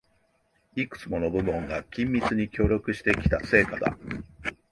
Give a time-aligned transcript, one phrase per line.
[0.75, 3.95] いくつもの部門が緊密に協力してきた成果だ